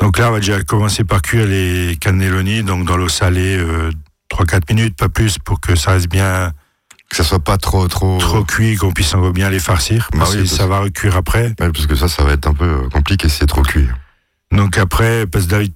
Donc 0.00 0.18
là, 0.18 0.30
on 0.30 0.32
va 0.32 0.40
déjà 0.40 0.62
commencer 0.62 1.04
par 1.04 1.22
cuire 1.22 1.46
les 1.46 1.96
cannelloni, 2.00 2.62
donc 2.62 2.86
dans 2.86 2.96
l'eau 2.96 3.08
salée, 3.08 3.56
euh, 3.56 3.90
3-4 4.30 4.72
minutes, 4.72 4.96
pas 4.96 5.08
plus, 5.08 5.38
pour 5.38 5.60
que 5.60 5.76
ça 5.76 5.92
reste 5.92 6.08
bien 6.08 6.52
Que 7.10 7.16
ça 7.16 7.24
soit 7.24 7.40
pas 7.40 7.58
trop, 7.58 7.86
trop. 7.88 8.18
trop 8.18 8.44
cuit, 8.44 8.76
qu'on 8.76 8.92
puisse 8.92 9.14
bien 9.34 9.50
les 9.50 9.58
farcir, 9.58 10.08
Bah 10.12 10.20
parce 10.20 10.34
oui, 10.34 10.42
que 10.42 10.46
ça 10.46 10.66
va 10.68 10.78
recuire 10.78 11.16
après. 11.16 11.46
Ouais, 11.60 11.70
parce 11.72 11.86
que 11.86 11.96
ça, 11.96 12.08
ça 12.08 12.22
va 12.22 12.32
être 12.32 12.46
un 12.46 12.54
peu 12.54 12.64
euh, 12.64 12.88
compliqué 12.88 13.28
si 13.28 13.38
c'est 13.38 13.46
trop 13.46 13.62
cuit. 13.62 13.88
Donc 14.52 14.78
après, 14.78 15.26
parce 15.26 15.46
que 15.46 15.50
d'habi- 15.50 15.74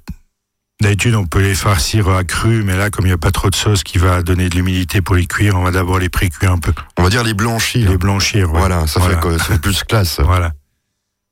D'habitude, 0.80 1.14
on 1.14 1.24
peut 1.24 1.40
les 1.40 1.54
farcir 1.54 2.08
à 2.08 2.24
cru, 2.24 2.62
mais 2.64 2.76
là, 2.76 2.90
comme 2.90 3.04
il 3.06 3.08
n'y 3.08 3.14
a 3.14 3.18
pas 3.18 3.30
trop 3.30 3.48
de 3.48 3.54
sauce 3.54 3.84
qui 3.84 3.96
va 3.98 4.22
donner 4.22 4.48
de 4.48 4.56
l'humidité 4.56 5.00
pour 5.00 5.14
les 5.14 5.24
cuire, 5.24 5.54
on 5.56 5.62
va 5.62 5.70
d'abord 5.70 6.00
les 6.00 6.08
pré-cuire 6.08 6.50
un 6.52 6.58
peu. 6.58 6.72
On 6.98 7.04
va 7.04 7.10
dire 7.10 7.22
les 7.22 7.32
blanchis. 7.32 7.84
Les 7.84 7.96
blanchir. 7.96 8.52
ouais. 8.52 8.58
Voilà, 8.58 8.86
ça 8.88 8.98
Voilà. 8.98 9.14
fait 9.14 9.20
quoi? 9.20 9.38
Ça 9.38 9.44
fait 9.44 9.60
plus 9.60 9.84
classe. 9.84 10.18
Voilà. 10.24 10.52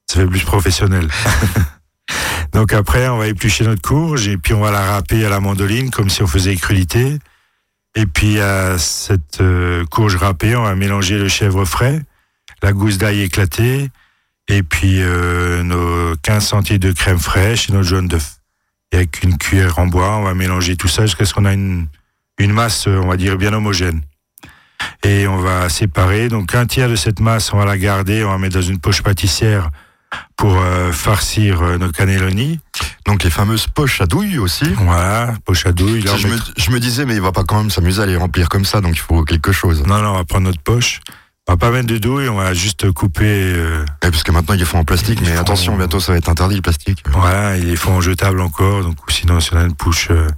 Ça 0.09 0.21
fait 0.21 0.27
plus 0.27 0.45
professionnel. 0.45 1.09
Donc 2.53 2.73
après, 2.73 3.09
on 3.09 3.19
va 3.19 3.27
éplucher 3.27 3.65
notre 3.65 3.83
courge 3.83 4.29
et 4.29 4.37
puis 4.37 4.55
on 4.55 4.61
va 4.61 4.71
la 4.71 4.85
râper 4.93 5.25
à 5.25 5.29
la 5.29 5.41
mandoline 5.41 5.91
comme 5.91 6.09
si 6.11 6.23
on 6.23 6.27
faisait 6.27 6.55
crudité. 6.57 7.19
Et 7.95 8.07
puis 8.07 8.41
à 8.41 8.79
cette 8.79 9.41
euh, 9.41 9.85
courge 9.87 10.17
râpée, 10.17 10.57
on 10.57 10.63
va 10.63 10.75
mélanger 10.75 11.19
le 11.19 11.29
chèvre 11.29 11.65
frais, 11.65 12.01
la 12.63 12.73
gousse 12.73 12.99
d'ail 12.99 13.21
éclatée 13.21 13.91
et 14.49 14.63
puis 14.63 15.03
euh, 15.03 15.63
nos 15.63 16.17
15 16.23 16.47
centilitres 16.47 16.89
de 16.89 16.93
crème 16.93 17.19
fraîche 17.19 17.69
et 17.69 17.73
notre 17.73 17.89
jaune 17.89 18.09
d'œuf. 18.09 18.37
Et 18.93 18.97
avec 18.97 19.23
une 19.23 19.37
cuillère 19.37 19.79
en 19.79 19.87
bois, 19.87 20.17
on 20.17 20.23
va 20.23 20.35
mélanger 20.35 20.77
tout 20.77 20.89
ça 20.89 21.07
jusqu'à 21.07 21.25
ce 21.25 21.35
qu'on 21.35 21.45
a 21.45 21.53
une, 21.53 21.87
une 22.39 22.53
masse, 22.53 22.87
on 22.87 23.09
va 23.09 23.17
dire, 23.17 23.37
bien 23.37 23.53
homogène. 23.53 24.03
Et 25.05 25.27
on 25.27 25.37
va 25.37 25.69
séparer. 25.69 26.29
Donc 26.29 26.55
un 26.55 26.67
tiers 26.67 26.89
de 26.89 26.97
cette 26.97 27.21
masse, 27.21 27.53
on 27.53 27.59
va 27.59 27.65
la 27.65 27.79
garder, 27.79 28.25
on 28.25 28.31
va 28.31 28.39
mettre 28.39 28.57
dans 28.57 28.63
une 28.63 28.79
poche 28.79 29.03
pâtissière 29.03 29.71
pour 30.37 30.57
euh, 30.59 30.93
farcir 30.93 31.63
euh, 31.63 31.79
nos 31.79 31.91
cannelloni. 31.91 32.61
Donc 33.07 33.25
les 33.25 33.31
fameuses 33.31 33.67
poches 33.67 34.01
à 34.01 34.07
douille 34.07 34.39
aussi. 34.39 34.65
Voilà, 34.79 35.35
poche 35.45 35.67
à 35.67 35.73
douille. 35.73 36.05
je, 36.17 36.27
me, 36.29 36.35
met- 36.35 36.41
je 36.57 36.71
me 36.71 36.81
disais, 36.81 37.05
mais 37.05 37.15
il 37.15 37.21
va 37.21 37.33
pas 37.33 37.45
quand 37.45 37.59
même 37.59 37.71
s'amuser 37.71 38.03
à 38.03 38.07
les 38.07 38.17
remplir 38.17 38.49
comme 38.49 38.65
ça, 38.65 38.81
donc 38.81 38.93
il 38.95 39.01
faut 39.01 39.25
quelque 39.25 39.53
chose. 39.53 39.83
Non, 39.87 39.99
non, 40.03 40.11
on 40.11 40.17
va 40.17 40.25
prendre 40.25 40.45
notre 40.45 40.61
poche. 40.63 41.01
On 41.49 41.55
va 41.55 41.57
pas 41.57 41.71
mettre 41.71 41.89
de 41.89 41.99
douille, 41.99 42.29
on 42.29 42.37
va 42.37 42.55
juste 42.55 42.91
couper. 42.93 43.25
euh, 43.27 43.85
parce 44.01 44.23
que 44.23 44.31
maintenant 44.31 44.55
ils 44.55 44.61
les 44.61 44.65
font 44.65 44.79
en 44.79 44.85
plastique, 44.85 45.19
Ils 45.23 45.27
mais 45.29 45.35
font- 45.35 45.41
attention, 45.41 45.77
bientôt 45.77 45.99
ça 45.99 46.13
va 46.13 46.19
être 46.19 46.29
interdit 46.29 46.55
le 46.57 46.63
plastique. 46.63 47.03
voilà, 47.11 47.57
ils 47.57 47.67
les 47.67 47.77
font 47.77 47.97
en 47.97 48.01
jetable 48.01 48.41
encore. 48.41 48.83
Donc, 48.83 48.97
sinon, 49.09 49.41
si 49.41 49.53
on 49.53 49.57
a 49.57 49.63
une 49.65 49.75
pouche, 49.75 50.09
euh, 50.13 50.29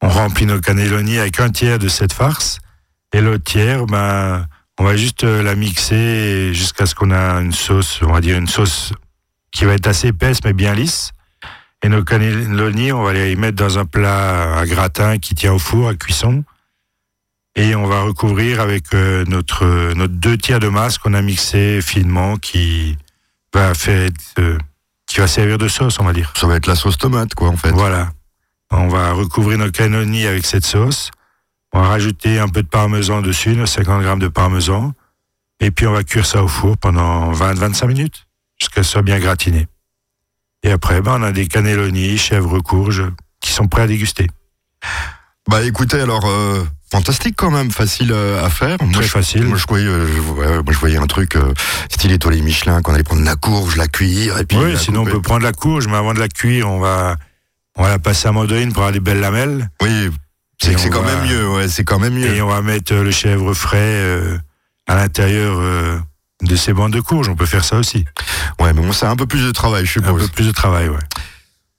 on 0.00 0.08
remplit 0.08 0.46
nos 0.46 0.58
cannelloni 0.58 1.18
avec 1.18 1.38
un 1.38 1.50
tiers 1.50 1.78
de 1.78 1.88
cette 1.88 2.14
farce. 2.14 2.60
Et 3.12 3.20
l'autre 3.20 3.44
tiers, 3.44 3.84
ben, 3.84 4.46
on 4.82 4.84
va 4.84 4.96
juste 4.96 5.22
euh, 5.22 5.44
la 5.44 5.54
mixer 5.54 6.52
jusqu'à 6.52 6.86
ce 6.86 6.96
qu'on 6.96 7.12
a 7.12 7.40
une 7.40 7.52
sauce, 7.52 8.00
on 8.02 8.12
va 8.12 8.20
dire 8.20 8.36
une 8.36 8.48
sauce 8.48 8.92
qui 9.52 9.64
va 9.64 9.74
être 9.74 9.86
assez 9.86 10.08
épaisse 10.08 10.38
mais 10.44 10.52
bien 10.52 10.74
lisse. 10.74 11.12
Et 11.84 11.88
nos 11.88 12.02
cannelloni, 12.02 12.90
on 12.90 13.04
va 13.04 13.12
les 13.12 13.36
mettre 13.36 13.56
dans 13.56 13.78
un 13.78 13.84
plat 13.84 14.58
à 14.58 14.66
gratin 14.66 15.18
qui 15.18 15.36
tient 15.36 15.52
au 15.52 15.60
four 15.60 15.88
à 15.88 15.94
cuisson. 15.94 16.42
Et 17.54 17.76
on 17.76 17.86
va 17.86 18.02
recouvrir 18.02 18.60
avec 18.60 18.92
euh, 18.92 19.24
notre, 19.28 19.94
notre 19.94 20.14
deux 20.14 20.36
tiers 20.36 20.58
de 20.58 20.68
masse 20.68 20.98
qu'on 20.98 21.14
a 21.14 21.22
mixé 21.22 21.80
finement 21.80 22.36
qui 22.36 22.98
va 23.54 23.74
faire, 23.74 24.10
euh, 24.40 24.58
qui 25.06 25.20
va 25.20 25.28
servir 25.28 25.58
de 25.58 25.68
sauce, 25.68 26.00
on 26.00 26.04
va 26.04 26.12
dire. 26.12 26.32
Ça 26.36 26.48
va 26.48 26.56
être 26.56 26.66
la 26.66 26.74
sauce 26.74 26.98
tomate, 26.98 27.36
quoi, 27.36 27.50
en 27.50 27.56
fait. 27.56 27.70
Voilà. 27.70 28.10
On 28.72 28.88
va 28.88 29.12
recouvrir 29.12 29.58
nos 29.58 29.70
cannelloni 29.70 30.26
avec 30.26 30.44
cette 30.44 30.66
sauce. 30.66 31.12
On 31.72 31.80
va 31.80 31.88
rajouter 31.88 32.38
un 32.38 32.48
peu 32.48 32.62
de 32.62 32.68
parmesan 32.68 33.22
dessus, 33.22 33.56
nos 33.56 33.66
50 33.66 34.02
grammes 34.02 34.18
de 34.18 34.28
parmesan. 34.28 34.92
Et 35.60 35.70
puis 35.70 35.86
on 35.86 35.92
va 35.92 36.02
cuire 36.02 36.26
ça 36.26 36.42
au 36.42 36.48
four 36.48 36.76
pendant 36.76 37.32
20-25 37.32 37.86
minutes, 37.86 38.26
jusqu'à 38.58 38.82
ce 38.82 38.90
soit 38.90 39.02
bien 39.02 39.18
gratiné. 39.18 39.68
Et 40.64 40.70
après, 40.70 41.00
ben, 41.00 41.18
on 41.20 41.22
a 41.22 41.32
des 41.32 41.46
cannelloni, 41.46 42.18
chèvres, 42.18 42.60
courges, 42.60 43.04
qui 43.40 43.52
sont 43.52 43.68
prêts 43.68 43.82
à 43.82 43.86
déguster. 43.86 44.28
Bah 45.48 45.62
écoutez, 45.62 46.00
alors 46.00 46.24
euh, 46.26 46.64
fantastique 46.92 47.34
quand 47.36 47.50
même, 47.50 47.70
facile 47.70 48.12
euh, 48.12 48.44
à 48.44 48.50
faire. 48.50 48.76
Moi, 48.80 48.92
Très 48.92 49.02
je, 49.04 49.08
facile. 49.08 49.44
Moi 49.44 49.56
je 49.56 49.66
voyais, 49.66 49.86
euh, 49.86 50.06
je, 50.06 50.20
ouais, 50.20 50.62
moi, 50.62 50.72
je 50.72 50.78
voyais 50.78 50.98
un 50.98 51.06
truc 51.06 51.36
euh, 51.36 51.54
style 51.90 52.12
étoilé 52.12 52.42
Michelin, 52.42 52.82
qu'on 52.82 52.94
allait 52.94 53.02
prendre 53.02 53.24
la 53.24 53.34
courge, 53.34 53.76
la 53.76 53.88
cuire 53.88 54.38
et 54.38 54.44
puis. 54.44 54.58
oui, 54.58 54.76
sinon 54.76 55.02
on 55.02 55.04
peut 55.04 55.22
prendre 55.22 55.42
la 55.42 55.52
courge, 55.52 55.88
mais 55.88 55.96
avant 55.96 56.12
de 56.12 56.20
la 56.20 56.28
cuire, 56.28 56.70
on 56.70 56.78
va, 56.78 57.16
on 57.76 57.82
va 57.82 57.88
la 57.88 57.98
passer 57.98 58.28
à 58.28 58.32
mandoline 58.32 58.72
pour 58.72 58.82
avoir 58.82 58.92
des 58.92 59.00
belles 59.00 59.20
lamelles. 59.20 59.70
Oui, 59.80 60.10
c'est 60.62 60.90
quand 60.90 61.02
va- 61.02 61.14
même 61.16 61.28
mieux. 61.28 61.48
Ouais, 61.50 61.68
c'est 61.68 61.84
quand 61.84 61.98
même 61.98 62.14
mieux. 62.14 62.34
Et 62.34 62.42
on 62.42 62.48
va 62.48 62.62
mettre 62.62 62.94
le 62.94 63.10
chèvre 63.10 63.52
frais 63.54 63.78
euh, 63.80 64.38
à 64.86 64.94
l'intérieur 64.96 65.56
euh, 65.58 65.98
de 66.42 66.56
ces 66.56 66.72
bandes 66.72 66.92
de 66.92 67.00
courge. 67.00 67.28
On 67.28 67.36
peut 67.36 67.46
faire 67.46 67.64
ça 67.64 67.76
aussi. 67.76 68.04
Ouais, 68.60 68.72
mais 68.72 68.82
bon, 68.82 68.92
c'est 68.92 69.06
un 69.06 69.16
peu 69.16 69.26
plus 69.26 69.44
de 69.44 69.50
travail, 69.52 69.84
je 69.86 69.98
Un 69.98 70.02
suppose. 70.02 70.22
peu 70.22 70.28
plus 70.28 70.46
de 70.46 70.52
travail, 70.52 70.88
ouais. 70.88 70.98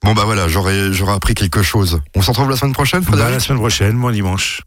Bon 0.02 0.12
bah 0.12 0.24
voilà, 0.26 0.48
j'aurais 0.48 0.90
appris 1.14 1.34
quelque 1.34 1.62
chose. 1.62 2.00
On 2.14 2.20
s'en 2.20 2.32
retrouve 2.32 2.50
la 2.50 2.56
semaine 2.56 2.74
prochaine, 2.74 3.00
Bah, 3.00 3.06
Frédéric? 3.08 3.32
la 3.34 3.40
semaine 3.40 3.58
prochaine, 3.58 3.98
bon 3.98 4.10
dimanche. 4.10 4.60